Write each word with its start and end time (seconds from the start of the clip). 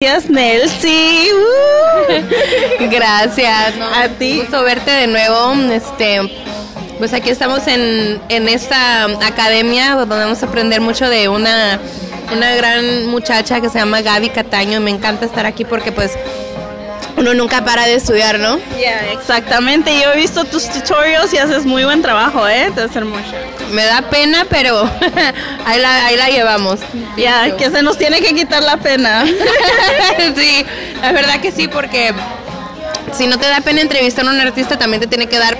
Gracias, 0.00 0.30
Nelsie. 0.30 1.32
Uh. 1.32 2.88
Gracias. 2.88 3.74
A 3.96 4.08
ti. 4.16 4.38
Gusto 4.38 4.62
verte 4.62 4.92
de 4.92 5.08
nuevo. 5.08 5.54
Este, 5.72 6.20
pues 6.98 7.12
aquí 7.12 7.30
estamos 7.30 7.66
en, 7.66 8.20
en 8.28 8.48
esta 8.48 9.06
academia 9.26 9.96
donde 9.96 10.14
vamos 10.14 10.40
a 10.40 10.46
aprender 10.46 10.80
mucho 10.80 11.08
de 11.08 11.28
una, 11.28 11.80
una 12.32 12.54
gran 12.54 13.08
muchacha 13.08 13.60
que 13.60 13.68
se 13.70 13.80
llama 13.80 14.00
Gaby 14.02 14.28
Cataño. 14.28 14.78
Me 14.78 14.92
encanta 14.92 15.26
estar 15.26 15.46
aquí 15.46 15.64
porque 15.64 15.90
pues 15.90 16.16
uno 17.18 17.34
nunca 17.34 17.64
para 17.64 17.84
de 17.86 17.94
estudiar, 17.94 18.38
¿no? 18.38 18.58
Ya, 18.80 19.10
exactamente. 19.12 19.90
Yo 20.00 20.12
he 20.12 20.16
visto 20.16 20.44
tus 20.44 20.68
tutorials 20.68 21.32
y 21.34 21.38
haces 21.38 21.66
muy 21.66 21.84
buen 21.84 22.00
trabajo, 22.00 22.46
¿eh? 22.46 22.70
Te 22.74 22.82
hacer 22.82 23.04
mucho. 23.04 23.32
Me 23.72 23.84
da 23.84 24.02
pena, 24.02 24.46
pero 24.48 24.88
ahí, 25.66 25.80
la, 25.80 26.06
ahí 26.06 26.16
la 26.16 26.28
llevamos. 26.28 26.80
Ya, 27.16 27.56
que 27.56 27.70
se 27.70 27.82
nos 27.82 27.98
tiene 27.98 28.20
que 28.20 28.34
quitar 28.34 28.62
la 28.62 28.76
pena. 28.76 29.24
sí, 30.36 30.64
la 31.02 31.12
verdad 31.12 31.40
que 31.40 31.50
sí, 31.52 31.68
porque 31.68 32.14
si 33.12 33.26
no 33.26 33.38
te 33.38 33.48
da 33.48 33.60
pena 33.60 33.80
entrevistar 33.80 34.26
a 34.26 34.30
un 34.30 34.40
artista, 34.40 34.78
también 34.78 35.00
te 35.00 35.06
tiene 35.06 35.26
que 35.26 35.38
dar 35.38 35.58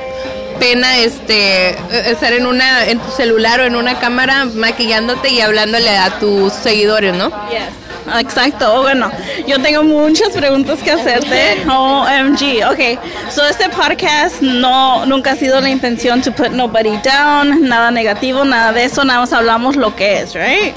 pena 0.61 0.98
este 0.98 1.77
estar 2.11 2.33
en 2.33 2.45
una 2.45 2.86
en 2.86 2.98
tu 2.98 3.11
celular 3.12 3.61
o 3.61 3.64
en 3.64 3.77
una 3.77 4.00
cámara 4.00 4.45
maquillándote 4.45 5.30
y 5.30 5.41
hablándole 5.41 5.97
a 5.97 6.19
tus 6.19 6.52
seguidores, 6.52 7.14
¿no? 7.14 7.28
Yes. 7.48 7.88
Exacto, 8.19 8.83
bueno, 8.83 9.11
yo 9.47 9.61
tengo 9.61 9.83
muchas 9.83 10.30
preguntas 10.30 10.79
que 10.83 10.93
hacerte. 10.93 11.65
OMG, 11.69 12.65
ok. 12.71 13.31
So 13.31 13.47
este 13.47 13.69
podcast 13.69 14.41
no 14.41 15.05
nunca 15.07 15.33
ha 15.33 15.37
sido 15.37 15.61
la 15.61 15.69
intención 15.69 16.23
to 16.23 16.33
put 16.33 16.51
nobody 16.51 16.97
down, 16.98 17.69
nada 17.69 17.91
negativo, 17.91 18.45
nada 18.45 18.73
de 18.73 18.84
eso, 18.84 19.05
nada 19.05 19.21
más 19.21 19.33
hablamos 19.33 19.77
lo 19.77 19.95
que 19.95 20.21
es, 20.21 20.34
right? 20.34 20.75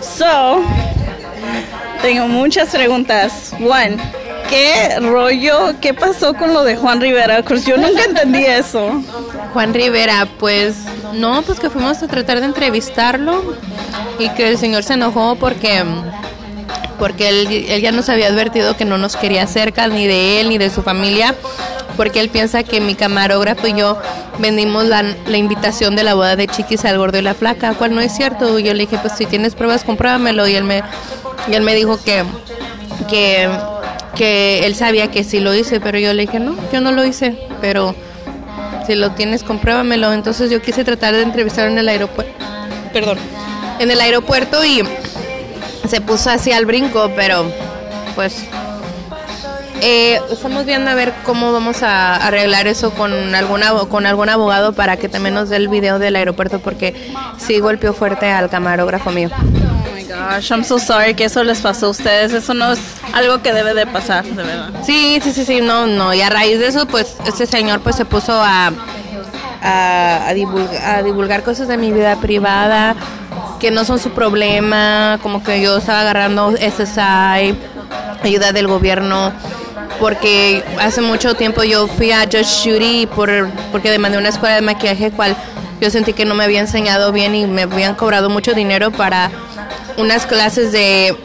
So, 0.00 0.62
tengo 2.02 2.28
muchas 2.28 2.70
preguntas. 2.70 3.52
One, 3.54 3.96
¿qué 4.48 4.98
rollo, 5.00 5.74
qué 5.80 5.94
pasó 5.94 6.34
con 6.34 6.52
lo 6.52 6.64
de 6.64 6.76
Juan 6.76 7.00
Rivera? 7.00 7.42
Yo 7.66 7.76
nunca 7.76 8.04
entendí 8.04 8.44
eso. 8.44 9.02
Juan 9.52 9.74
Rivera, 9.74 10.26
pues 10.38 10.76
no, 11.12 11.42
pues 11.42 11.58
que 11.58 11.70
fuimos 11.70 12.02
a 12.02 12.08
tratar 12.08 12.40
de 12.40 12.46
entrevistarlo 12.46 13.56
y 14.18 14.28
que 14.30 14.48
el 14.48 14.58
señor 14.58 14.82
se 14.82 14.94
enojó 14.94 15.36
porque 15.36 15.84
porque 16.98 17.28
él, 17.28 17.80
ya 17.80 17.92
nos 17.92 18.08
había 18.08 18.28
advertido 18.28 18.76
que 18.76 18.84
no 18.84 18.98
nos 18.98 19.16
quería 19.16 19.46
cerca 19.46 19.86
ni 19.88 20.06
de 20.06 20.40
él 20.40 20.48
ni 20.48 20.58
de 20.58 20.70
su 20.70 20.82
familia, 20.82 21.34
porque 21.96 22.20
él 22.20 22.28
piensa 22.28 22.62
que 22.62 22.80
mi 22.80 22.94
camarógrafo 22.94 23.66
y 23.66 23.74
yo 23.74 23.98
vendimos 24.38 24.84
la, 24.84 25.04
invitación 25.36 25.96
de 25.96 26.02
la 26.02 26.14
boda 26.14 26.36
de 26.36 26.46
Chiquis 26.46 26.84
al 26.84 26.98
gordo 26.98 27.18
y 27.18 27.22
la 27.22 27.34
flaca, 27.34 27.74
cual 27.74 27.94
no 27.94 28.00
es 28.00 28.14
cierto. 28.14 28.58
Yo 28.58 28.74
le 28.74 28.80
dije, 28.80 28.98
pues 28.98 29.14
si 29.16 29.26
tienes 29.26 29.54
pruebas, 29.54 29.84
compruébamelo. 29.84 30.46
Y 30.46 30.54
él 30.54 30.64
me, 30.64 30.82
él 31.50 31.62
me 31.62 31.74
dijo 31.74 32.02
que, 32.02 32.24
que, 33.08 33.48
que 34.14 34.66
él 34.66 34.74
sabía 34.74 35.10
que 35.10 35.24
sí 35.24 35.40
lo 35.40 35.54
hice, 35.54 35.80
pero 35.80 35.98
yo 35.98 36.12
le 36.12 36.22
dije, 36.22 36.38
no, 36.38 36.56
yo 36.72 36.80
no 36.80 36.92
lo 36.92 37.04
hice, 37.04 37.38
pero 37.60 37.94
si 38.86 38.94
lo 38.94 39.12
tienes, 39.12 39.42
compruébamelo. 39.42 40.12
Entonces 40.12 40.50
yo 40.50 40.60
quise 40.60 40.84
tratar 40.84 41.14
de 41.14 41.22
entrevistar 41.22 41.68
en 41.68 41.78
el 41.78 41.88
aeropuerto, 41.88 42.32
perdón, 42.92 43.18
en 43.78 43.90
el 43.90 44.00
aeropuerto 44.00 44.64
y 44.64 44.82
se 45.88 46.00
puso 46.00 46.30
así 46.30 46.52
al 46.52 46.66
brinco, 46.66 47.10
pero 47.14 47.44
pues 48.14 48.44
eh, 49.82 50.20
estamos 50.30 50.64
viendo 50.64 50.90
a 50.90 50.94
ver 50.94 51.12
cómo 51.24 51.52
vamos 51.52 51.82
a 51.82 52.16
arreglar 52.16 52.66
eso 52.66 52.90
con 52.92 53.34
alguna 53.34 53.72
con 53.88 54.06
algún 54.06 54.28
abogado 54.28 54.72
para 54.72 54.96
que 54.96 55.08
también 55.08 55.34
nos 55.34 55.50
dé 55.50 55.56
el 55.56 55.68
video 55.68 55.98
del 55.98 56.16
aeropuerto 56.16 56.60
porque 56.60 57.12
sí 57.36 57.58
golpeó 57.58 57.92
fuerte 57.92 58.30
al 58.30 58.48
camarógrafo 58.48 59.10
mío. 59.10 59.28
Oh 59.34 59.94
my 59.94 60.02
gosh, 60.04 60.50
I'm 60.50 60.64
so 60.64 60.78
sorry 60.78 61.14
que 61.14 61.24
eso 61.24 61.44
les 61.44 61.60
pasó 61.60 61.86
a 61.86 61.90
ustedes. 61.90 62.32
Eso 62.32 62.54
no 62.54 62.72
es 62.72 62.80
algo 63.12 63.42
que 63.42 63.52
debe 63.52 63.74
de 63.74 63.86
pasar, 63.86 64.24
de 64.24 64.42
verdad. 64.42 64.70
Sí, 64.82 65.20
sí, 65.22 65.32
sí, 65.32 65.44
sí, 65.44 65.60
no, 65.60 65.86
no. 65.86 66.14
Y 66.14 66.22
a 66.22 66.30
raíz 66.30 66.58
de 66.58 66.68
eso, 66.68 66.86
pues 66.86 67.16
este 67.26 67.46
señor 67.46 67.80
pues 67.80 67.96
se 67.96 68.04
puso 68.04 68.32
a 68.32 68.72
a, 69.62 70.32
divulgar, 70.34 70.84
a 70.84 71.02
divulgar 71.02 71.42
cosas 71.42 71.68
de 71.68 71.76
mi 71.76 71.92
vida 71.92 72.16
privada 72.16 72.94
que 73.58 73.70
no 73.70 73.84
son 73.84 73.98
su 73.98 74.10
problema, 74.10 75.18
como 75.22 75.42
que 75.42 75.60
yo 75.60 75.78
estaba 75.78 76.00
agarrando 76.00 76.54
SSI, 76.56 77.56
ayuda 78.22 78.52
del 78.52 78.66
gobierno, 78.66 79.32
porque 80.00 80.64
hace 80.80 81.00
mucho 81.00 81.34
tiempo 81.34 81.62
yo 81.62 81.86
fui 81.86 82.12
a 82.12 82.22
Judge 82.24 82.62
Judy 82.64 83.06
por, 83.06 83.48
porque 83.72 83.90
demandé 83.90 84.18
una 84.18 84.28
escuela 84.28 84.56
de 84.56 84.62
maquillaje 84.62 85.10
cual 85.10 85.36
yo 85.80 85.90
sentí 85.90 86.12
que 86.12 86.24
no 86.24 86.34
me 86.34 86.44
había 86.44 86.60
enseñado 86.60 87.12
bien 87.12 87.34
y 87.34 87.46
me 87.46 87.62
habían 87.62 87.94
cobrado 87.94 88.30
mucho 88.30 88.54
dinero 88.54 88.90
para 88.90 89.30
unas 89.96 90.26
clases 90.26 90.72
de 90.72 91.16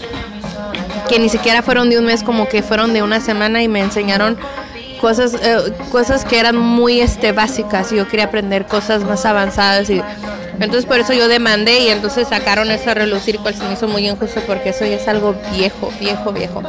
que 1.09 1.19
ni 1.19 1.29
siquiera 1.29 1.61
fueron 1.61 1.89
de 1.89 1.99
un 1.99 2.05
mes, 2.05 2.23
como 2.23 2.47
que 2.47 2.63
fueron 2.63 2.93
de 2.93 3.03
una 3.03 3.19
semana 3.19 3.61
y 3.61 3.67
me 3.67 3.81
enseñaron 3.81 4.37
cosas 4.99 5.33
eh, 5.33 5.73
cosas 5.91 6.23
que 6.23 6.39
eran 6.39 6.55
muy 6.55 7.01
este 7.01 7.31
básicas 7.31 7.91
y 7.91 7.95
yo 7.95 8.07
quería 8.07 8.25
aprender 8.25 8.67
cosas 8.67 9.03
más 9.03 9.25
avanzadas 9.25 9.89
y 9.89 10.01
entonces 10.59 10.85
por 10.85 10.99
eso 10.99 11.13
yo 11.13 11.27
demandé 11.27 11.79
y 11.79 11.87
entonces 11.89 12.27
sacaron 12.27 12.69
eso 12.71 12.91
a 12.91 12.93
relucir, 12.93 13.39
cual 13.39 13.55
se 13.55 13.63
me 13.63 13.73
hizo 13.73 13.87
muy 13.87 14.07
injusto 14.07 14.41
porque 14.45 14.69
eso 14.69 14.85
ya 14.85 14.95
es 14.95 15.07
algo 15.07 15.35
viejo, 15.53 15.91
viejo, 15.99 16.31
viejo. 16.31 16.63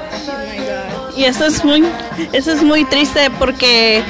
Y 1.16 1.24
eso 1.24 1.44
es 1.44 1.64
muy, 1.64 1.84
eso 2.32 2.52
es 2.52 2.62
muy 2.62 2.84
triste 2.84 3.30
porque 3.38 4.02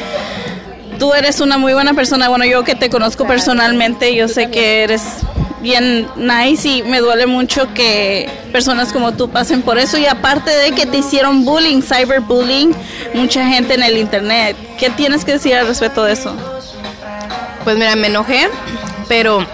tú 0.98 1.12
eres 1.14 1.40
una 1.40 1.58
muy 1.58 1.72
buena 1.72 1.94
persona. 1.94 2.28
Bueno, 2.28 2.44
yo 2.44 2.62
que 2.62 2.74
te 2.74 2.90
conozco 2.90 3.26
personalmente, 3.26 4.14
yo 4.14 4.28
sé 4.28 4.50
que 4.50 4.84
eres 4.84 5.02
bien 5.62 6.08
nice 6.16 6.68
y 6.68 6.82
me 6.82 7.00
duele 7.00 7.26
mucho 7.26 7.72
que 7.72 8.28
personas 8.52 8.92
como 8.92 9.12
tú 9.12 9.30
pasen 9.30 9.62
por 9.62 9.78
eso 9.78 9.96
y 9.96 10.06
aparte 10.06 10.50
de 10.50 10.72
que 10.72 10.86
te 10.86 10.98
hicieron 10.98 11.44
bullying, 11.44 11.82
cyberbullying, 11.82 12.74
mucha 13.14 13.46
gente 13.46 13.74
en 13.74 13.82
el 13.82 13.96
internet. 13.96 14.56
¿Qué 14.78 14.90
tienes 14.90 15.24
que 15.24 15.32
decir 15.32 15.54
al 15.54 15.66
respecto 15.66 16.04
de 16.04 16.12
eso? 16.12 16.36
Pues 17.64 17.76
mira, 17.76 17.94
me 17.94 18.08
enojé, 18.08 18.48
pero 19.12 19.44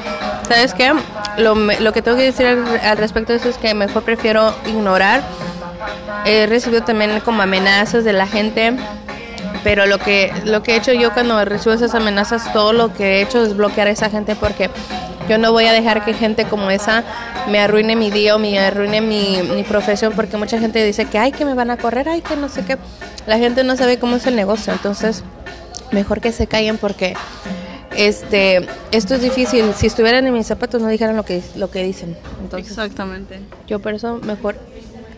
¿Sabes 0.49 0.73
qué? 0.73 0.93
Lo, 1.37 1.57
lo 1.57 1.93
que 1.93 2.01
tengo 2.01 2.17
que 2.17 2.23
decir 2.23 2.47
al, 2.47 2.97
respecto 2.97 3.33
de 3.33 3.39
eso 3.39 3.49
es 3.49 3.59
que 3.59 3.75
mejor 3.75 4.05
prefiero 4.05 4.55
ignorar. 4.67 5.21
He 6.25 6.47
recibido 6.47 6.85
también 6.85 7.21
como 7.21 7.43
amenazas 7.43 8.05
de 8.05 8.13
la 8.13 8.27
gente, 8.27 8.75
pero 9.65 9.85
lo 9.87 9.99
que, 9.99 10.33
lo 10.45 10.63
que 10.63 10.73
he 10.73 10.77
hecho 10.77 10.93
yo 10.93 11.13
cuando 11.13 11.45
recibo 11.45 11.75
esas 11.75 11.95
amenazas, 11.95 12.51
todo 12.53 12.73
lo 12.73 12.95
que 12.95 13.19
he 13.19 13.23
hecho 13.23 13.43
es 13.43 13.57
bloquear 13.57 13.89
a 13.89 13.91
esa 13.91 14.09
gente 14.09 14.37
porque 14.37 14.71
yo 15.29 15.37
no 15.37 15.53
voy 15.53 15.67
a 15.67 15.73
dejar 15.73 16.05
que 16.05 16.15
gente 16.15 16.45
como 16.45 16.71
esa 16.71 17.03
me 17.49 17.59
arruine 17.59 17.95
mi 17.95 18.11
día 18.11 18.37
o 18.37 18.39
me 18.39 18.59
arruine 18.59 19.03
mi, 19.03 19.43
mi 19.55 19.65
profesión 19.65 20.15
porque 20.15 20.39
mucha 20.39 20.59
gente 20.59 20.83
dice 20.83 21.05
que 21.05 21.19
ay 21.19 21.33
que 21.33 21.45
me 21.45 21.53
van 21.53 21.71
a 21.71 21.77
correr, 21.77 22.09
ay 22.09 22.23
que 22.23 22.37
no 22.37 22.49
sé 22.49 22.65
qué. 22.65 22.79
La 23.27 23.37
gente 23.37 23.65
no 23.65 23.77
sabe 23.77 23.99
cómo 23.99 24.17
es 24.17 24.27
el 24.27 24.37
negocio, 24.37 24.73
entonces 24.73 25.25
mejor 25.91 26.23
que 26.23 26.33
se 26.33 26.47
callen 26.47 26.79
porque 26.79 27.15
este, 27.99 28.67
esto 28.93 29.17
es 29.17 29.23
difícil. 29.23 29.75
Si 29.77 29.87
estuvieran 29.87 30.27
en 30.27 30.33
mis 30.33 30.47
zapatos 30.47 30.81
no 30.81 30.89
dijeran 30.89 31.17
lo 31.17 31.25
que, 31.25 31.43
lo 31.57 31.71
que 31.71 31.83
dicen. 31.83 32.17
Exactamente. 32.57 33.41
Yo 33.67 33.81
por 33.81 33.93
eso 33.95 34.21
mejor 34.23 34.57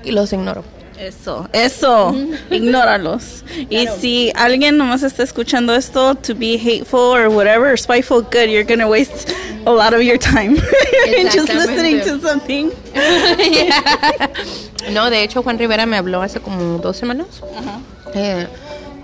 y 0.03 0.13
los 0.13 0.33
ignoro. 0.33 0.65
Eso, 0.99 1.49
eso, 1.53 2.15
ignóralos. 2.51 3.45
Y 3.71 3.87
si 3.87 4.33
alguien 4.35 4.77
nomás 4.77 5.03
está 5.03 5.23
escuchando 5.23 5.75
esto, 5.75 6.15
to 6.15 6.35
be 6.35 6.59
hateful 6.59 7.01
or 7.01 7.29
whatever, 7.29 7.79
spiteful, 7.79 8.23
good, 8.23 8.51
you're 8.51 8.65
gonna 8.65 8.89
waste 8.89 9.33
a 9.67 9.71
lot 9.71 9.95
of 9.95 10.03
your 10.03 10.19
time 10.19 10.57
just 11.33 11.49
listening 11.53 12.01
to 12.01 12.21
something. 12.21 12.71
No, 14.91 15.11
de 15.11 15.23
hecho 15.23 15.43
Juan 15.43 15.59
Rivera 15.59 15.85
me 15.85 15.99
habló 15.99 16.23
hace 16.23 16.41
como 16.41 16.79
dos 16.79 16.97
semanas. 16.97 17.27
Ajá. 17.55 17.81
Eh, 18.15 18.47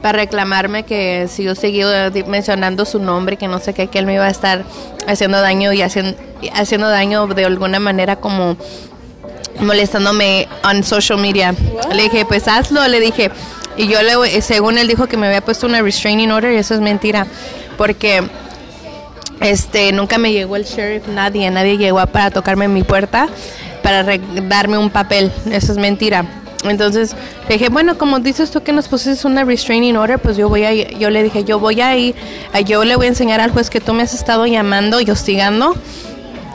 para 0.03 0.19
reclamarme 0.19 0.85
que 0.85 1.27
si 1.29 1.45
yo 1.45 1.55
seguía 1.55 2.11
mencionando 2.27 2.85
su 2.85 2.99
nombre, 2.99 3.37
que 3.37 3.49
no 3.49 3.59
sé 3.59 3.75
qué, 3.75 3.89
que 3.89 3.99
él 3.99 4.07
me 4.07 4.15
iba 4.15 4.25
a 4.25 4.31
estar 4.31 4.65
haciendo 5.07 5.41
daño 5.41 5.73
y 5.73 5.83
haciendo, 5.83 6.17
haciendo 6.55 6.89
daño 6.89 7.27
de 7.27 7.45
alguna 7.45 7.81
manera 7.81 8.17
como 8.17 8.57
molestándome 9.61 10.49
en 10.71 10.85
social 10.85 11.19
media. 11.19 11.55
Le 11.93 12.05
dije, 12.05 12.25
pues 12.25 12.49
hazlo, 12.49 12.87
le 12.89 13.01
dije. 13.01 13.31
Y 13.77 13.89
yo 13.89 13.99
le, 14.03 14.41
según 14.43 14.79
él 14.79 14.89
dijo 14.89 15.07
que 15.07 15.17
me 15.17 15.27
había 15.27 15.43
puesto 15.43 15.67
una 15.67 15.83
restraining 15.83 16.31
order 16.31 16.53
y 16.53 16.57
eso 16.57 16.75
es 16.75 16.81
mentira, 16.81 17.27
porque 17.77 18.23
este 19.41 19.93
nunca 19.93 20.17
me 20.17 20.33
llegó 20.33 20.57
el 20.57 20.65
sheriff, 20.65 21.09
nadie, 21.09 21.51
nadie 21.51 21.77
llegó 21.77 22.05
para 22.07 22.31
tocarme 22.31 22.65
en 22.65 22.73
mi 22.73 22.85
puerta 22.85 23.29
para 23.83 24.05
darme 24.49 24.79
un 24.79 24.91
papel, 24.91 25.31
eso 25.53 25.73
es 25.73 25.79
mentira. 25.79 26.25
Entonces 26.71 27.15
le 27.49 27.55
dije, 27.55 27.69
bueno, 27.69 27.99
como 27.99 28.19
dices 28.19 28.51
tú 28.51 28.63
que 28.63 28.73
nos 28.73 28.89
pusiste 28.89 29.27
una 29.27 29.45
restraining 29.45 29.97
order, 29.97 30.19
pues 30.19 30.37
yo 30.37 30.49
voy 30.49 30.65
a 30.65 30.73
yo 30.73 31.11
le 31.11 31.23
dije, 31.23 31.45
yo 31.45 31.59
voy 31.59 31.81
a 31.81 31.97
ir, 31.97 32.15
yo 32.65 32.85
le 32.85 32.97
voy 32.97 33.07
a 33.07 33.09
enseñar 33.09 33.41
al 33.41 33.51
juez 33.51 33.71
que 33.71 33.81
tú 33.81 33.93
me 33.93 34.03
has 34.03 34.15
estado 34.15 34.47
llamando 34.47 35.01
y 35.01 35.11
hostigando. 35.11 35.75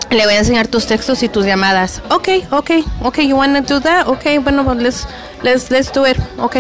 Le 0.10 0.26
voy 0.26 0.34
a 0.34 0.40
enseñar 0.40 0.68
tus 0.68 0.88
textos 0.88 1.24
y 1.24 1.30
tus 1.30 1.46
llamadas. 1.46 2.02
Ok, 2.10 2.28
ok, 2.52 2.72
ok, 3.02 3.20
you 3.20 3.38
wanna 3.38 3.62
do 3.62 3.80
that? 3.80 4.10
Ok, 4.10 4.26
bueno, 4.44 4.66
pues 4.66 4.78
let's, 4.78 5.08
let's, 5.42 5.72
let's 5.72 5.94
do 5.94 6.06
it. 6.06 6.18
Ok. 6.38 6.58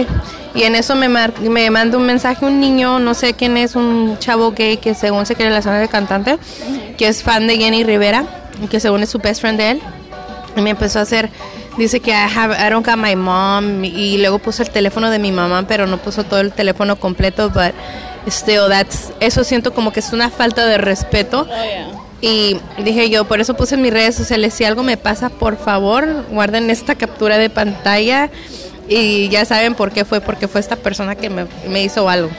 Y 0.56 0.64
en 0.64 0.76
eso 0.76 0.96
me, 0.96 1.10
me 1.10 1.70
manda 1.70 1.98
un 1.98 2.06
mensaje 2.06 2.46
un 2.46 2.60
niño, 2.60 3.00
no 3.00 3.14
sé 3.14 3.34
quién 3.34 3.58
es, 3.58 3.76
un 3.76 4.18
chavo 4.20 4.52
gay 4.52 4.78
que 4.78 4.94
según 4.94 5.26
se 5.26 5.36
quiere 5.36 5.62
zona 5.62 5.80
de 5.80 5.88
cantante, 5.88 6.38
que 6.98 7.08
es 7.08 7.24
fan 7.24 7.48
de 7.48 7.58
Jenny 7.58 7.84
Rivera, 7.84 8.26
que 8.70 8.80
según 8.80 9.04
es 9.04 9.10
su 9.10 9.20
best 9.20 9.42
friend 9.42 9.58
de 9.58 9.72
él. 9.72 9.82
Y 10.56 10.62
me 10.62 10.72
empezó 10.72 11.00
a 11.00 11.02
hacer 11.04 11.30
dice 11.78 12.00
que 12.00 12.12
I, 12.12 12.28
have, 12.34 12.56
I 12.56 12.70
don't 12.70 12.86
got 12.86 12.98
my 12.98 13.16
mom 13.16 13.84
y 13.84 14.18
luego 14.18 14.40
puso 14.40 14.64
el 14.64 14.70
teléfono 14.70 15.10
de 15.10 15.20
mi 15.20 15.32
mamá, 15.32 15.66
pero 15.68 15.88
no 15.88 15.98
puso 15.98 16.24
todo 16.24 16.40
el 16.40 16.52
teléfono 16.52 16.96
completo, 16.98 17.50
but 17.50 17.74
still 18.28 18.68
that's 18.70 19.12
eso 19.20 19.44
siento 19.44 19.74
como 19.74 19.92
que 19.92 20.00
es 20.00 20.14
una 20.14 20.30
falta 20.30 20.66
de 20.66 20.78
respeto. 20.78 21.48
Y 22.24 22.58
dije 22.84 23.10
yo, 23.10 23.26
por 23.26 23.42
eso 23.42 23.56
puse 23.56 23.76
en 23.76 23.82
mis 23.82 23.92
redes 23.92 24.14
sociales, 24.14 24.54
si 24.54 24.64
algo 24.64 24.84
me 24.84 24.96
pasa, 24.96 25.30
por 25.30 25.58
favor, 25.58 26.26
guarden 26.30 26.70
esta 26.70 26.94
captura 26.94 27.40
de 27.40 27.50
pantalla 27.50 28.30
y 28.88 29.30
ya 29.30 29.44
saben 29.46 29.74
por 29.74 29.92
qué 29.92 30.06
fue, 30.06 30.22
porque 30.22 30.48
fue 30.48 30.62
esta 30.62 30.76
persona 30.76 31.16
que 31.16 31.30
me, 31.32 31.48
me 31.68 31.82
hizo 31.82 32.08
algo. 32.08 32.30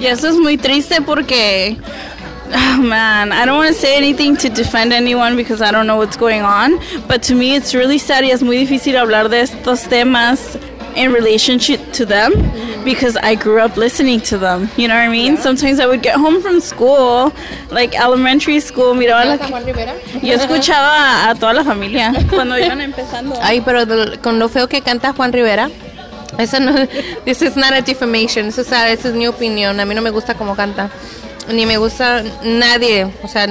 Y 0.00 0.06
eso 0.06 0.28
es 0.28 0.34
muy 0.34 0.58
triste 0.58 1.00
porque 1.02 1.76
Oh 2.52 2.82
man, 2.82 3.32
I 3.32 3.44
don't 3.44 3.56
want 3.56 3.74
to 3.74 3.80
say 3.80 3.96
anything 3.96 4.36
to 4.36 4.48
defend 4.48 4.92
anyone 4.92 5.36
because 5.36 5.60
I 5.60 5.70
don't 5.72 5.86
know 5.86 5.96
what's 5.96 6.16
going 6.16 6.42
on, 6.42 6.78
but 7.08 7.22
to 7.24 7.34
me 7.34 7.56
it's 7.56 7.74
really 7.74 7.98
sad 7.98 8.22
y 8.22 8.30
es 8.30 8.42
muy 8.42 8.56
difícil 8.56 8.94
hablar 8.94 9.28
de 9.28 9.40
estos 9.40 9.88
temas 9.88 10.56
in 10.94 11.12
relationship 11.12 11.80
to 11.92 12.06
them 12.06 12.32
because 12.84 13.16
I 13.16 13.34
grew 13.34 13.60
up 13.60 13.76
listening 13.76 14.20
to 14.22 14.38
them. 14.38 14.68
You 14.76 14.88
know 14.88 14.94
what 14.94 15.02
I 15.02 15.08
mean? 15.08 15.34
Yeah. 15.34 15.40
Sometimes 15.40 15.80
I 15.80 15.86
would 15.86 16.02
get 16.02 16.16
home 16.16 16.40
from 16.40 16.60
school, 16.60 17.32
like 17.70 17.94
elementary 17.98 18.60
school, 18.60 18.94
miraba 18.94 19.24
la 19.26 19.36
Yo 20.22 20.34
escuchaba 20.34 21.28
a 21.28 21.34
toda 21.34 21.54
la 21.54 21.64
familia 21.64 22.12
cuando 22.30 22.56
iban 22.58 22.80
empezando. 22.80 23.36
Ay, 23.42 23.60
pero 23.60 23.84
con 24.22 24.38
lo 24.38 24.48
feo 24.48 24.68
que 24.68 24.82
canta 24.82 25.12
Juan 25.12 25.32
Rivera. 25.32 25.68
Eso 26.38 26.60
no, 26.60 26.86
this 27.24 27.42
is 27.42 27.56
not 27.56 27.72
a 27.72 27.82
defamation, 27.82 28.46
eso 28.46 28.60
es, 28.60 28.68
esa 28.68 29.08
es 29.08 29.14
mi 29.14 29.26
opinión. 29.26 29.80
A 29.80 29.84
mí 29.84 29.94
no 29.94 30.02
me 30.02 30.10
gusta 30.10 30.34
cómo 30.34 30.54
canta 30.54 30.90
ni 31.52 31.66
me 31.66 31.76
gusta 31.78 32.22
nadie, 32.42 33.06
o 33.22 33.28
sea, 33.28 33.46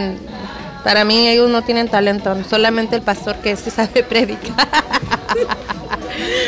para 0.83 1.03
mí 1.03 1.27
ellos 1.27 1.49
no 1.49 1.63
tienen 1.63 1.87
talento, 1.87 2.35
solamente 2.49 2.95
el 2.95 3.01
pastor 3.01 3.35
que 3.37 3.55
sí 3.55 3.71
sabe 3.71 4.03
predicar. 4.09 4.67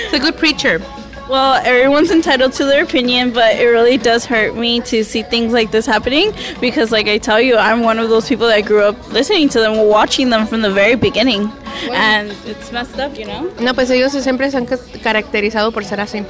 It's 0.05 0.13
a 0.13 0.19
good 0.19 0.37
preacher. 0.37 0.81
Well, 1.29 1.55
everyone's 1.65 2.09
entitled 2.09 2.53
to 2.53 2.63
their 2.63 2.83
opinion, 2.83 3.33
but 3.33 3.57
it 3.57 3.65
really 3.65 3.97
does 3.97 4.23
hurt 4.23 4.55
me 4.55 4.79
to 4.81 5.03
see 5.03 5.23
things 5.23 5.51
like 5.51 5.71
this 5.71 5.85
happening 5.85 6.31
because, 6.61 6.89
like 6.89 7.09
I 7.09 7.17
tell 7.17 7.41
you, 7.41 7.57
I'm 7.57 7.83
one 7.83 7.99
of 7.99 8.09
those 8.09 8.29
people 8.29 8.47
that 8.47 8.61
grew 8.65 8.83
up 8.83 9.11
listening 9.11 9.49
to 9.49 9.59
them, 9.59 9.89
watching 9.89 10.29
them 10.29 10.47
from 10.47 10.61
the 10.61 10.71
very 10.71 10.95
beginning. 10.95 11.51
And 11.91 12.31
it's 12.45 12.71
messed 12.71 12.97
up, 12.97 13.17
you 13.17 13.25
know? 13.25 13.51
No, 13.59 13.73
pues 13.73 13.89
ellos 13.89 14.13
siempre 14.13 14.49
se 14.49 14.57
han 14.57 14.67
caracterizado 14.67 15.73
por 15.73 15.83
ser 15.83 15.99
así. 15.99 16.23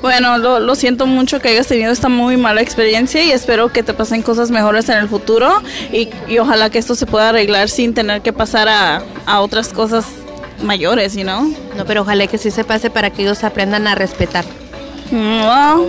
Bueno, 0.00 0.38
lo, 0.38 0.60
lo, 0.60 0.74
siento 0.74 1.06
mucho 1.06 1.40
que 1.40 1.48
hayas 1.48 1.66
tenido 1.66 1.92
esta 1.92 2.08
muy 2.08 2.36
mala 2.36 2.60
experiencia 2.60 3.22
y 3.22 3.30
espero 3.30 3.72
que 3.72 3.82
te 3.82 3.94
pasen 3.94 4.22
cosas 4.22 4.50
mejores 4.50 4.88
en 4.88 4.98
el 4.98 5.08
futuro 5.08 5.62
y, 5.92 6.08
y 6.28 6.38
ojalá 6.38 6.70
que 6.70 6.78
esto 6.78 6.94
se 6.94 7.06
pueda 7.06 7.30
arreglar 7.30 7.68
sin 7.68 7.94
tener 7.94 8.22
que 8.22 8.32
pasar 8.32 8.68
a, 8.68 9.02
a 9.26 9.40
otras 9.40 9.68
cosas 9.68 10.06
mayores, 10.62 11.14
you 11.14 11.22
know? 11.22 11.54
No, 11.76 11.84
pero 11.84 12.02
ojalá 12.02 12.26
que 12.26 12.38
sí 12.38 12.50
se 12.50 12.64
pase 12.64 12.90
para 12.90 13.10
que 13.10 13.22
ellos 13.22 13.44
aprendan 13.44 13.86
a 13.86 13.94
respetar. 13.94 14.44
Well, 15.12 15.86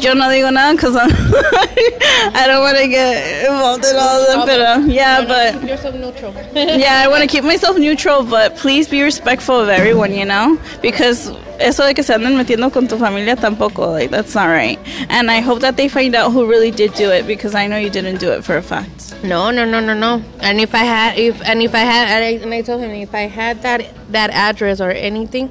yo 0.00 0.14
no 0.14 0.28
digo 0.28 0.50
nada 0.50 0.72
because 0.76 0.94
I 0.94 2.46
don't 2.46 2.60
want 2.60 2.76
to 2.76 2.88
get 2.88 3.46
involved 3.46 3.84
in 3.86 3.96
all 3.96 4.20
of 4.20 4.46
them. 4.46 4.84
But 4.84 4.92
yeah, 4.92 5.24
but 5.24 5.66
yourself 5.66 5.94
neutral. 5.94 6.34
yeah, 6.54 7.02
I 7.02 7.08
want 7.08 7.22
to 7.22 7.26
keep 7.26 7.42
myself 7.42 7.78
neutral, 7.78 8.22
but 8.22 8.54
please 8.56 8.86
be 8.86 9.02
respectful 9.02 9.58
of 9.58 9.70
everyone, 9.70 10.12
you 10.12 10.26
know, 10.26 10.58
because 10.82 11.32
eso 11.58 11.84
de 11.84 11.94
que 11.94 12.02
se 12.02 12.14
anden 12.14 12.36
metiendo 12.36 12.70
con 12.70 12.88
tu 12.88 12.98
familia 12.98 13.36
tampoco, 13.36 13.92
like 13.92 14.10
that's 14.10 14.34
not 14.34 14.46
right. 14.46 14.78
And 15.08 15.30
I 15.30 15.40
hope 15.40 15.60
that 15.60 15.76
they 15.76 15.88
find 15.88 16.14
out 16.14 16.32
who 16.32 16.46
really 16.46 16.70
did 16.70 16.94
do 16.94 17.10
it 17.10 17.26
because 17.26 17.54
I 17.54 17.66
know 17.66 17.76
you 17.76 17.90
didn't 17.90 18.18
do 18.18 18.30
it 18.32 18.44
for 18.44 18.56
a 18.56 18.62
fact. 18.62 19.14
No, 19.22 19.50
no, 19.50 19.64
no, 19.64 19.80
no, 19.80 19.94
no. 19.94 20.22
And 20.40 20.60
if 20.60 20.74
I 20.74 20.84
had, 20.84 21.18
if 21.18 21.40
and 21.42 21.62
if 21.62 21.74
I 21.74 21.80
had, 21.80 22.22
and 22.42 22.52
I 22.52 22.62
told 22.62 22.80
him 22.80 22.90
if 22.90 23.14
I 23.14 23.22
had 23.22 23.62
that 23.62 23.86
that 24.12 24.30
address 24.30 24.80
or 24.80 24.90
anything 24.90 25.50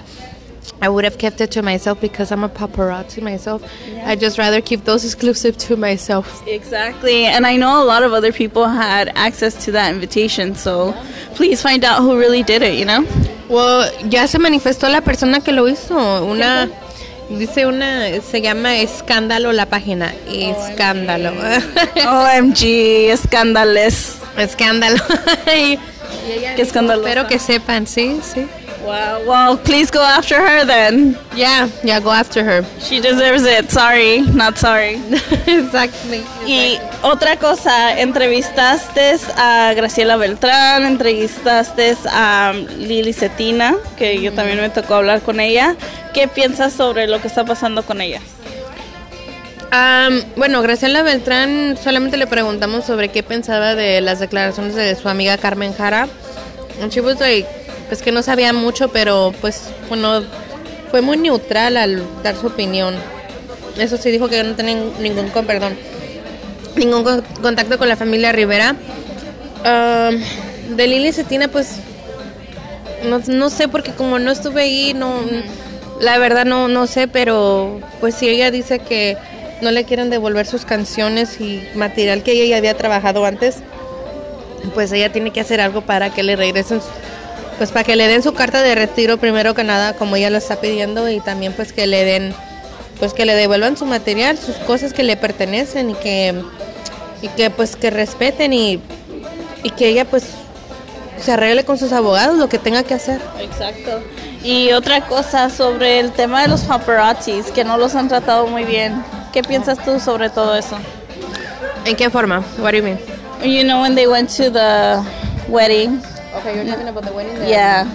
I 0.81 0.89
would 0.89 1.03
have 1.03 1.17
kept 1.17 1.39
it 1.41 1.51
to 1.51 1.61
myself 1.61 2.01
because 2.01 2.31
I'm 2.31 2.43
a 2.43 2.49
paparazzi 2.49 3.21
myself. 3.21 3.63
Yeah. 3.87 4.09
I'd 4.09 4.19
just 4.19 4.37
rather 4.37 4.61
keep 4.61 4.83
those 4.83 5.05
exclusive 5.05 5.57
to 5.59 5.77
myself. 5.77 6.45
Exactly. 6.47 7.25
And 7.25 7.45
I 7.45 7.55
know 7.55 7.81
a 7.81 7.85
lot 7.85 8.03
of 8.03 8.13
other 8.13 8.31
people 8.31 8.67
had 8.67 9.09
access 9.15 9.65
to 9.65 9.71
that 9.71 9.93
invitation, 9.93 10.55
so 10.55 10.89
yeah. 10.89 11.05
please 11.35 11.61
find 11.61 11.83
out 11.83 12.01
who 12.01 12.17
really 12.17 12.43
did 12.43 12.61
it, 12.61 12.77
you 12.77 12.85
know? 12.85 13.05
Well, 13.49 13.89
ya 14.09 14.25
se 14.25 14.39
manifestó 14.39 14.89
la 14.89 15.01
persona 15.01 15.39
que 15.41 15.51
lo 15.51 15.67
hizo. 15.67 15.95
Una. 16.25 16.69
Dice 17.29 17.65
una, 17.65 18.21
se 18.21 18.41
llama 18.41 18.77
Escándalo 18.77 19.53
la 19.53 19.65
página. 19.65 20.13
Escándalo. 20.27 21.31
OMG, 21.95 23.09
escándales. 23.11 24.17
Escándalo. 24.37 24.97
Qué 25.45 25.79
escándalo. 26.57 27.05
Espero 27.05 27.27
que 27.27 27.39
sepan, 27.39 27.87
sí, 27.87 28.19
sí. 28.21 28.45
Wow. 28.83 29.23
Well, 29.25 29.57
please 29.57 29.89
go 29.89 30.01
after 30.01 30.35
her 30.35 30.65
then. 30.65 31.17
Yeah, 31.35 31.69
yeah, 31.83 32.01
go 32.01 32.11
after 32.11 32.43
her. 32.43 32.65
She 32.79 32.99
deserves 32.99 33.43
it. 33.43 33.71
Sorry, 33.71 34.21
not 34.21 34.57
sorry. 34.57 34.95
exactly, 35.47 36.21
Y 36.45 36.77
otra 37.01 37.37
cosa, 37.37 37.99
entrevistaste 37.99 39.17
a 39.37 39.73
Graciela 39.73 40.17
Beltrán, 40.17 40.83
entrevistaste 40.83 41.95
a 42.07 42.53
Lili 42.77 43.13
Cetina, 43.13 43.75
que 43.97 44.21
yo 44.21 44.33
también 44.33 44.59
me 44.59 44.69
tocó 44.69 44.95
hablar 44.95 45.21
con 45.21 45.39
ella. 45.39 45.77
¿Qué 46.13 46.27
piensas 46.27 46.73
sobre 46.73 47.07
lo 47.07 47.21
que 47.21 47.27
está 47.27 47.45
pasando 47.45 47.83
con 47.83 48.01
ella? 48.01 48.19
Um, 49.71 50.21
bueno, 50.35 50.61
Graciela 50.61 51.03
Beltrán 51.03 51.77
solamente 51.81 52.17
le 52.17 52.27
preguntamos 52.27 52.85
sobre 52.85 53.09
qué 53.09 53.23
pensaba 53.23 53.75
de 53.75 54.01
las 54.01 54.19
declaraciones 54.19 54.75
de 54.75 54.93
su 54.95 55.07
amiga 55.07 55.37
Carmen 55.37 55.73
Jara. 55.73 56.07
And 56.81 56.91
she 56.91 57.01
was 57.01 57.19
like, 57.19 57.47
pues 57.87 58.01
que 58.01 58.11
no 58.11 58.23
sabía 58.23 58.53
mucho, 58.53 58.89
pero 58.89 59.33
pues 59.41 59.69
bueno, 59.89 60.23
fue 60.91 61.01
muy 61.01 61.17
neutral 61.17 61.77
al 61.77 62.03
dar 62.23 62.35
su 62.35 62.47
opinión. 62.47 62.95
Eso 63.77 63.97
sí 63.97 64.11
dijo 64.11 64.29
que 64.29 64.43
no 64.43 64.55
tenía 64.55 64.75
ningún 64.99 65.31
perdón, 65.45 65.75
ningún 66.75 67.03
contacto 67.41 67.77
con 67.77 67.89
la 67.89 67.95
familia 67.95 68.31
Rivera. 68.31 68.75
de 69.63 70.87
Lili 70.87 71.11
Cetina, 71.11 71.47
pues 71.47 71.77
no, 73.03 73.19
no, 73.27 73.49
sé 73.49 73.67
porque 73.67 73.91
como 73.91 74.19
no 74.19 74.31
estuve 74.31 74.61
ahí, 74.61 74.93
no, 74.93 75.21
la 75.99 76.17
verdad 76.17 76.45
no, 76.45 76.67
no 76.67 76.87
sé, 76.87 77.07
pero 77.07 77.79
pues 77.99 78.15
si 78.15 78.29
ella 78.29 78.51
dice 78.51 78.79
que 78.79 79.17
no 79.61 79.71
le 79.71 79.85
quieren 79.85 80.09
devolver 80.09 80.45
sus 80.45 80.65
canciones 80.65 81.39
y 81.39 81.63
material 81.75 82.21
que 82.21 82.33
ella 82.33 82.45
ya 82.45 82.57
había 82.57 82.77
trabajado 82.77 83.25
antes, 83.25 83.57
pues 84.73 84.91
ella 84.91 85.11
tiene 85.11 85.31
que 85.31 85.39
hacer 85.39 85.61
algo 85.61 85.81
para 85.81 86.13
que 86.13 86.23
le 86.23 86.35
regresen 86.35 86.81
pues 87.57 87.71
para 87.71 87.83
que 87.83 87.95
le 87.95 88.07
den 88.07 88.23
su 88.23 88.33
carta 88.33 88.61
de 88.61 88.75
retiro 88.75 89.17
primero 89.17 89.53
que 89.53 89.63
nada 89.63 89.93
como 89.93 90.15
ella 90.15 90.29
lo 90.29 90.37
está 90.37 90.57
pidiendo 90.57 91.09
y 91.09 91.19
también 91.19 91.53
pues 91.53 91.73
que 91.73 91.87
le 91.87 92.03
den 92.05 92.33
pues 92.99 93.13
que 93.13 93.25
le 93.25 93.35
devuelvan 93.35 93.75
su 93.75 93.85
material, 93.85 94.37
sus 94.37 94.55
cosas 94.57 94.93
que 94.93 95.03
le 95.03 95.17
pertenecen 95.17 95.89
y 95.89 95.93
que 95.95 96.41
y 97.21 97.27
que 97.29 97.49
pues 97.49 97.75
que 97.75 97.89
respeten 97.89 98.53
y, 98.53 98.81
y 99.63 99.69
que 99.71 99.87
ella 99.87 100.05
pues 100.05 100.25
se 101.19 101.31
arregle 101.31 101.63
con 101.63 101.77
sus 101.77 101.93
abogados 101.93 102.37
lo 102.37 102.49
que 102.49 102.59
tenga 102.59 102.83
que 102.83 102.93
hacer. 102.93 103.21
Exacto. 103.39 104.01
Y 104.43 104.73
otra 104.73 105.07
cosa 105.07 105.49
sobre 105.49 105.99
el 105.99 106.11
tema 106.11 106.41
de 106.41 106.49
los 106.49 106.61
paparazzis 106.61 107.45
que 107.51 107.63
no 107.63 107.77
los 107.77 107.95
han 107.95 108.09
tratado 108.09 108.47
muy 108.47 108.65
bien. 108.65 109.01
¿Qué 109.31 109.41
piensas 109.41 109.83
tú 109.83 109.99
sobre 109.99 110.29
todo 110.29 110.55
eso? 110.55 110.77
¿En 111.85 111.95
qué 111.95 112.09
forma? 112.09 112.43
What 112.59 112.71
do 112.71 112.77
you 112.77 112.83
mean? 112.83 112.99
You 113.41 113.63
know 113.63 113.81
when 113.81 113.95
they 113.95 114.05
went 114.05 114.29
to 114.37 114.51
the 114.51 115.01
wedding 115.47 116.01
Okay, 116.35 116.55
you're 116.55 116.65
talking 116.65 116.87
about 116.87 117.05
the 117.05 117.11
wedding. 117.11 117.37
yeah. 117.47 117.85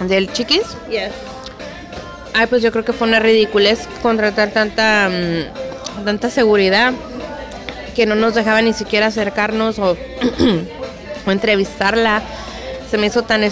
¿Del 0.00 0.32
chiquis? 0.32 0.76
Yes. 0.90 1.12
Ay, 2.34 2.46
pues 2.46 2.62
yo 2.62 2.72
creo 2.72 2.84
que 2.84 2.92
fue 2.92 3.06
una 3.06 3.20
ridiculez 3.20 3.86
contratar 4.02 4.50
tanta, 4.50 5.08
mm, 5.08 6.04
tanta 6.04 6.30
seguridad 6.30 6.92
que 7.94 8.06
no 8.06 8.14
nos 8.16 8.34
dejaba 8.34 8.60
ni 8.60 8.72
siquiera 8.72 9.06
acercarnos 9.06 9.78
o, 9.78 9.96
o 11.26 11.30
entrevistarla. 11.30 12.22
Se 12.90 12.98
me 12.98 13.06
hizo 13.06 13.22
tan 13.22 13.42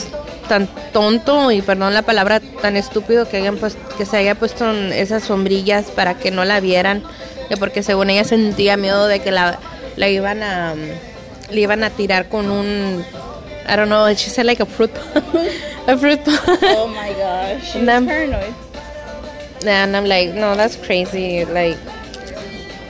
tan 0.49 0.67
tonto 0.93 1.53
y 1.53 1.63
perdón 1.63 1.95
la 1.95 2.03
palabra 2.03 2.41
tan 2.61 2.77
estúpido 2.77 3.29
que 3.29 3.37
hayan 3.39 3.57
pues 3.57 3.77
que 3.97 4.05
se 4.05 4.17
haya 4.17 4.35
puesto 4.35 4.71
esas 4.71 5.23
sombrillas 5.23 5.87
para 5.87 6.15
que 6.15 6.31
no 6.31 6.45
la 6.45 6.61
vieran, 6.61 7.03
que 7.49 7.57
porque 7.57 7.83
según 7.83 8.11
ella 8.11 8.25
sentía 8.25 8.77
miedo 8.77 9.07
de 9.07 9.21
que 9.21 9.31
la, 9.31 9.59
la 9.97 10.09
iban 10.09 10.43
a 10.43 10.75
le 11.53 11.63
iban 11.63 11.85
a 11.85 11.91
tirar 11.91 12.29
con 12.29 12.51
un 12.51 13.05
I 13.67 13.77
don't 13.77 13.89
know. 13.89 14.13
She 14.15 14.29
said 14.31 14.47
like 14.47 14.61
a 14.61 14.67
fruit, 14.67 14.91
a 15.87 15.97
fruit. 15.97 16.21
oh 16.27 16.91
my 16.95 17.13
gosh, 17.13 17.73
she's 17.73 17.89
and 17.89 18.07
paranoid. 18.07 18.55
And 19.65 19.97
I'm 19.97 20.07
like, 20.07 20.35
no, 20.35 20.57
that's 20.57 20.75
crazy. 20.77 21.45
Like, 21.45 21.79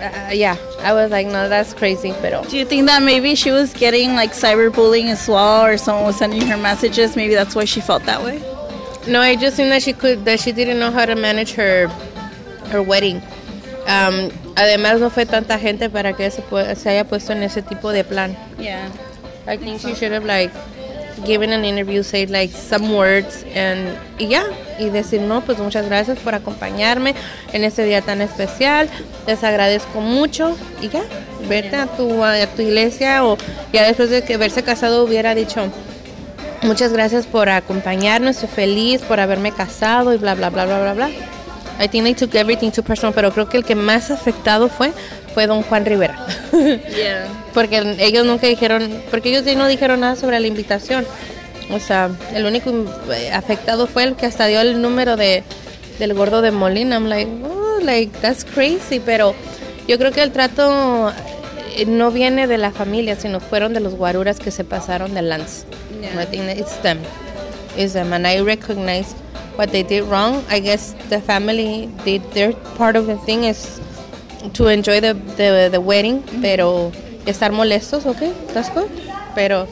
uh, 0.00 0.31
yeah, 0.33 0.57
I 0.81 0.95
was 0.95 1.11
like, 1.11 1.26
no, 1.26 1.49
that's 1.49 1.75
crazy. 1.75 2.12
But 2.23 2.49
Do 2.49 2.57
you 2.57 2.64
think 2.64 2.87
that 2.87 3.02
maybe 3.02 3.35
she 3.35 3.50
was 3.50 3.75
getting 3.75 4.14
like 4.14 4.33
cyberbullying 4.33 5.07
as 5.07 5.28
well, 5.28 5.64
or 5.64 5.76
someone 5.76 6.07
was 6.07 6.16
sending 6.16 6.40
her 6.47 6.57
messages? 6.57 7.14
Maybe 7.14 7.35
that's 7.35 7.54
why 7.54 7.66
she 7.66 7.81
felt 7.81 8.04
that 8.04 8.23
way. 8.23 8.38
No, 9.07 9.21
I 9.21 9.37
just 9.37 9.57
think 9.57 9.69
that 9.69 9.83
she 9.83 9.92
could, 9.92 10.25
that 10.25 10.40
she 10.40 10.52
didn't 10.52 10.78
know 10.78 10.90
how 10.90 11.04
to 11.04 11.14
manage 11.14 11.52
her, 11.52 11.88
her 12.69 12.83
wedding. 12.83 13.21
Um, 13.86 14.30
además, 14.56 15.00
no 15.00 15.10
fue 15.10 15.26
tanta 15.26 15.58
gente 15.58 15.90
para 15.90 16.12
que 16.12 16.30
se, 16.30 16.42
se 16.76 16.88
haya 16.90 17.04
puesto 17.04 17.32
en 17.32 17.42
ese 17.42 17.62
tipo 17.62 17.92
de 17.92 18.04
plan. 18.04 18.36
Yeah. 18.58 18.88
I 19.46 19.56
think 19.56 19.80
she 19.80 19.94
should 19.94 20.12
have 20.12 20.24
like 20.24 20.52
giving 21.24 21.52
an 21.52 21.64
interview, 21.64 22.02
say 22.02 22.26
like 22.26 22.52
some 22.52 22.94
words 22.94 23.44
and 23.54 23.96
y 24.18 24.28
ya, 24.28 24.44
y 24.78 24.88
decir 24.90 25.20
no, 25.20 25.40
pues 25.40 25.58
muchas 25.58 25.86
gracias 25.86 26.18
por 26.18 26.34
acompañarme 26.34 27.14
en 27.52 27.64
este 27.64 27.84
día 27.84 28.02
tan 28.02 28.20
especial, 28.20 28.88
les 29.26 29.42
agradezco 29.44 30.00
mucho 30.00 30.56
y 30.80 30.88
ya, 30.88 31.02
vete 31.48 31.76
a 31.76 31.86
tu, 31.86 32.24
a 32.24 32.46
tu 32.46 32.62
iglesia 32.62 33.24
o 33.24 33.36
ya 33.72 33.84
después 33.84 34.10
de 34.10 34.22
que 34.22 34.36
verse 34.36 34.62
casado 34.62 35.04
hubiera 35.04 35.34
dicho 35.34 35.70
muchas 36.62 36.92
gracias 36.92 37.26
por 37.26 37.48
acompañarnos, 37.48 38.36
estoy 38.36 38.48
feliz 38.48 39.02
por 39.02 39.20
haberme 39.20 39.52
casado 39.52 40.14
y 40.14 40.18
bla 40.18 40.34
bla 40.34 40.50
bla 40.50 40.64
bla 40.66 40.80
bla 40.80 40.94
bla. 40.94 41.10
I 41.82 41.88
think 41.88 42.04
they 42.04 42.14
took 42.14 42.34
everything 42.36 42.70
too 42.70 42.84
personal, 42.84 43.12
pero 43.12 43.32
creo 43.32 43.48
que 43.48 43.56
el 43.56 43.64
que 43.64 43.74
más 43.74 44.12
afectado 44.12 44.68
fue 44.68 44.92
fue 45.34 45.46
don 45.46 45.62
Juan 45.62 45.84
Rivera. 45.84 46.16
Yeah. 46.52 47.26
porque 47.54 47.96
ellos 47.98 48.24
nunca 48.24 48.46
dijeron, 48.46 49.02
porque 49.10 49.30
ellos 49.30 49.56
no 49.56 49.66
dijeron 49.66 50.00
nada 50.00 50.14
sobre 50.14 50.38
la 50.38 50.46
invitación. 50.46 51.04
O 51.70 51.80
sea, 51.80 52.10
el 52.34 52.44
único 52.44 52.70
eh, 53.12 53.32
afectado 53.32 53.86
fue 53.86 54.04
el 54.04 54.14
que 54.14 54.26
hasta 54.26 54.46
dio 54.46 54.60
el 54.60 54.80
número 54.80 55.16
de 55.16 55.42
del 55.98 56.14
gordo 56.14 56.40
de 56.40 56.52
Molina. 56.52 56.96
I'm 56.96 57.08
like, 57.08 57.30
oh, 57.44 57.80
like 57.82 58.16
that's 58.20 58.44
crazy, 58.44 59.00
pero 59.00 59.34
yo 59.88 59.98
creo 59.98 60.12
que 60.12 60.22
el 60.22 60.30
trato 60.30 61.12
eh, 61.76 61.86
no 61.86 62.10
viene 62.12 62.46
de 62.46 62.58
la 62.58 62.70
familia, 62.70 63.16
sino 63.16 63.40
fueron 63.40 63.74
de 63.74 63.80
los 63.80 63.94
guaruras 63.94 64.38
que 64.38 64.50
se 64.50 64.62
pasaron 64.64 65.14
de 65.14 65.22
Lance. 65.22 65.64
Yeah. 66.00 66.22
I 66.22 66.26
think 66.26 66.44
it's 66.58 66.80
them. 66.82 66.98
It's 67.76 67.94
them 67.94 68.12
and 68.12 68.26
I 68.26 68.40
recognize 68.40 69.14
what 69.56 69.71
they 69.71 69.82
did 69.82 70.04
wrong. 70.04 70.44
I 70.49 70.61
guess 70.61 70.94
the 71.09 71.21
family 71.21 71.88
did 72.04 72.23
their 72.32 72.52
part 72.76 72.97
of 72.97 73.06
the 73.06 73.16
thing 73.18 73.44
is 73.44 73.80
to 74.54 74.68
enjoy 74.68 75.00
the, 75.00 75.14
the, 75.37 75.68
the 75.71 75.80
wedding, 75.80 76.23
pero 76.40 76.92
estar 77.26 77.52
molestos, 77.52 78.06
ok, 78.06 78.32
that's 78.52 78.71
good. 78.71 78.88
Pero 79.35 79.66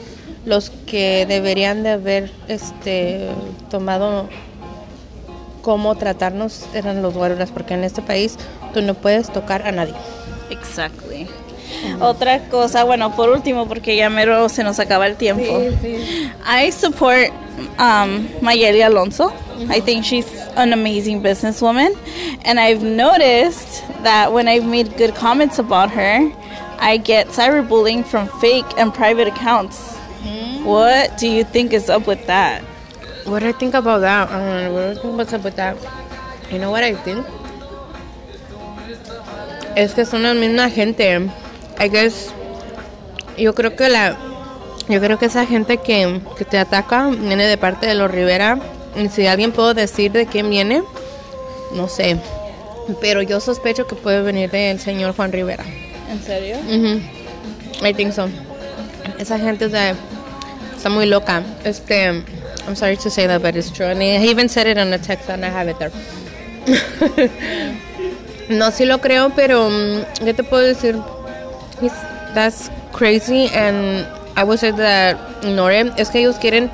los 0.45 0.71
que 0.87 1.25
deberían 1.25 1.83
de 1.83 1.91
haber 1.91 2.31
este 2.47 3.29
tomado 3.69 4.27
cómo 5.61 5.95
tratarnos 5.95 6.65
eran 6.73 7.01
los 7.01 7.13
guaruras, 7.13 7.51
porque 7.51 7.73
en 7.73 7.83
este 7.83 8.01
país 8.01 8.37
tú 8.73 8.81
no 8.81 8.93
puedes 8.93 9.31
tocar 9.31 9.67
a 9.67 9.71
nadie. 9.71 9.93
Exactly. 10.49 11.27
Otra 11.99 12.49
cosa, 12.49 12.83
bueno, 12.83 13.15
por 13.15 13.29
último, 13.29 13.67
porque 13.67 13.95
ya 13.95 14.09
mero 14.09 14.49
se 14.49 14.63
nos 14.63 14.79
acaba 14.79 15.07
el 15.07 15.15
tiempo. 15.15 15.61
I 16.45 16.71
support 16.71 17.31
um, 17.79 18.27
Mayeli 18.41 18.81
Alonso. 18.81 19.31
I 19.69 19.79
think 19.79 20.05
she's 20.05 20.31
an 20.55 20.73
amazing 20.73 21.21
businesswoman. 21.21 21.95
And 22.43 22.59
I've 22.59 22.83
noticed 22.83 23.83
that 24.03 24.33
when 24.33 24.47
I've 24.47 24.65
made 24.65 24.97
good 24.97 25.15
comments 25.15 25.59
about 25.59 25.91
her, 25.91 26.31
I 26.79 26.97
get 26.97 27.27
cyberbullying 27.27 28.05
from 28.05 28.27
fake 28.39 28.65
and 28.77 28.93
private 28.93 29.27
accounts. 29.27 29.95
Hmm? 30.23 30.65
What 30.65 31.17
do 31.17 31.27
you 31.27 31.43
think 31.43 31.73
is 31.73 31.89
up 31.89 32.07
with 32.07 32.25
that? 32.27 32.63
What 33.25 33.39
do 33.39 33.49
I 33.49 33.51
think 33.51 33.75
about 33.75 33.99
that? 33.99 34.29
I 34.29 34.39
don't 34.39 34.63
know, 34.63 34.73
what 34.73 34.83
I 34.83 35.01
think 35.01 35.17
what's 35.17 35.33
up 35.33 35.43
with 35.43 35.55
that? 35.57 35.77
You 36.51 36.59
know 36.59 36.71
what 36.71 36.83
I 36.83 36.95
think? 36.95 37.25
Es 39.75 39.93
que 39.93 40.05
son 40.05 40.23
la 40.23 40.33
misma 40.33 40.69
gente. 40.69 41.29
I 41.79 41.87
guess, 41.87 42.33
yo 43.37 43.53
creo 43.53 43.75
que 43.77 43.87
la, 43.89 44.17
yo 44.89 44.99
creo 44.99 45.17
que 45.17 45.27
esa 45.27 45.45
gente 45.45 45.77
que, 45.77 46.19
que 46.37 46.45
te 46.45 46.57
ataca 46.57 47.09
viene 47.09 47.45
de 47.45 47.57
parte 47.57 47.85
de 47.87 47.95
los 47.95 48.09
Rivera. 48.11 48.59
Si 49.11 49.25
alguien 49.25 49.51
puedo 49.51 49.73
decir 49.73 50.11
de 50.11 50.25
quién 50.25 50.49
viene, 50.49 50.83
no 51.73 51.87
sé. 51.87 52.17
Pero 52.99 53.21
yo 53.21 53.39
sospecho 53.39 53.87
que 53.87 53.95
puede 53.95 54.21
venir 54.21 54.51
del 54.51 54.79
señor 54.79 55.15
Juan 55.15 55.31
Rivera. 55.31 55.63
¿En 56.09 56.21
serio? 56.21 56.57
I 57.83 57.93
think 57.93 58.13
so. 58.13 58.27
Esa 59.17 59.39
gente 59.39 59.65
está, 59.65 59.95
está 60.75 60.89
muy 60.89 61.05
loca. 61.05 61.43
Este, 61.63 62.23
I'm 62.67 62.75
sorry 62.75 62.97
to 62.97 63.09
say 63.09 63.27
that, 63.27 63.41
but 63.41 63.55
it's 63.55 63.71
true. 63.71 63.85
And 63.85 64.01
he 64.01 64.29
even 64.29 64.49
said 64.49 64.67
it 64.67 64.77
on 64.77 64.93
a 64.93 64.99
text 64.99 65.29
and 65.29 65.45
I 65.45 65.49
have 65.49 65.69
it 65.69 65.79
there. 65.79 65.91
no, 68.49 68.71
sí 68.71 68.85
lo 68.85 68.99
creo, 68.99 69.31
pero 69.35 69.69
mm, 69.69 70.23
¿qué 70.23 70.33
te 70.33 70.43
puedo 70.43 70.63
decir? 70.63 70.95
He's, 71.79 71.93
that's 72.33 72.69
crazy 72.91 73.47
and 73.47 74.05
I 74.35 74.43
would 74.43 74.59
say 74.59 74.71
that 74.71 75.17
ignore. 75.43 75.91
Es 75.97 76.09
que 76.09 76.19
ellos 76.19 76.37
quieren 76.37 76.69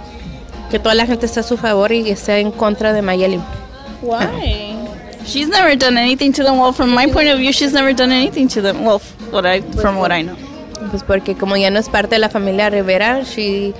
que 0.69 0.79
toda 0.79 0.95
la 0.95 1.05
gente 1.05 1.25
esté 1.25 1.39
a 1.39 1.43
su 1.43 1.57
favor 1.57 1.91
y 1.91 2.09
esté 2.09 2.39
en 2.39 2.51
contra 2.51 2.93
de 2.93 3.01
Mayeli. 3.01 3.39
Why? 4.01 4.75
She's 5.25 5.49
never 5.49 5.75
done 5.75 5.97
anything 5.97 6.31
to 6.33 6.43
them. 6.43 6.57
Well, 6.59 6.71
from 6.71 6.93
my 6.93 7.07
point 7.07 7.29
of 7.29 7.37
view, 7.37 7.51
she's 7.51 7.73
never 7.73 7.93
done 7.93 8.11
anything 8.11 8.47
to 8.49 8.61
them. 8.61 8.85
Well, 8.85 9.01
what 9.31 9.45
I 9.45 9.61
from 9.81 9.97
what 9.97 10.11
I 10.11 10.23
know. 10.23 10.35
Pues 10.89 11.03
porque 11.03 11.35
como 11.37 11.55
ya 11.57 11.69
no 11.69 11.79
es 11.79 11.89
parte 11.89 12.15
de 12.15 12.19
la 12.19 12.29
familia 12.29 12.69
Rivera, 12.69 13.23
she 13.23 13.73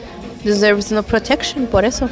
deserves 0.44 0.92
no 0.92 1.04
protection, 1.04 1.68
por 1.68 1.86
eso. 1.86 2.10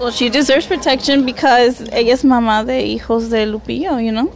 Well, 0.00 0.10
she 0.10 0.30
deserves 0.30 0.66
protection 0.66 1.24
because 1.24 1.80
ella 1.92 2.12
es 2.12 2.24
mamá 2.24 2.64
de 2.64 2.84
hijos 2.86 3.30
de 3.30 3.46
Lupillo, 3.46 4.00
you 4.00 4.10
know? 4.10 4.32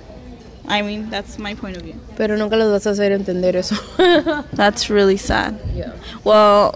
I 0.69 0.83
mean, 0.83 1.11
that's 1.11 1.38
my 1.38 1.55
point 1.55 1.76
of 1.76 1.83
view. 1.83 1.95
Pero 2.16 2.37
nunca 2.37 2.57
los 2.57 2.71
vas 2.71 2.87
a 2.87 2.90
hacer 2.90 3.12
entender 3.12 3.57
eso. 3.57 3.76
That's 4.52 4.90
really 4.90 5.16
sad. 5.16 5.55
Yeah. 5.75 5.93
Well, 6.25 6.75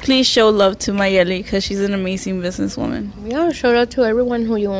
please 0.00 0.26
show 0.26 0.50
love 0.50 0.78
to 0.78 0.92
Mayeli 0.92 1.42
because 1.42 1.64
she's 1.64 1.80
an 1.80 1.94
amazing 1.94 2.40
businesswoman. 2.40 3.10
Yeah, 3.26 3.50
shout 3.52 3.74
out 3.74 3.90
to 3.90 4.04
everyone 4.04 4.44
who 4.44 4.56
you, 4.56 4.72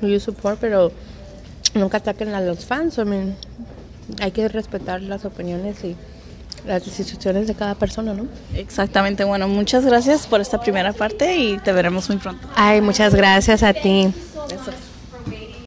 who 0.00 0.08
you 0.08 0.20
support, 0.20 0.58
pero 0.60 0.92
nunca 1.74 1.98
ataquen 1.98 2.34
a 2.34 2.40
los 2.40 2.64
fans. 2.64 2.98
I 2.98 3.04
mean, 3.04 3.36
hay 4.20 4.30
que 4.30 4.48
respetar 4.48 5.02
las 5.02 5.24
opiniones 5.24 5.84
y 5.84 5.96
las 6.66 6.84
decisiones 6.84 7.46
de 7.46 7.54
cada 7.54 7.74
persona, 7.74 8.14
¿no? 8.14 8.26
Exactamente. 8.54 9.24
Bueno, 9.24 9.48
muchas 9.48 9.84
gracias 9.84 10.26
por 10.26 10.40
esta 10.40 10.60
primera 10.60 10.92
parte 10.92 11.36
y 11.36 11.58
te 11.58 11.72
veremos 11.72 12.08
muy 12.08 12.18
pronto. 12.18 12.46
Ay, 12.54 12.80
muchas 12.80 13.14
gracias 13.14 13.62
a 13.62 13.72
ti. 13.72 14.12
Besos. 14.48 14.89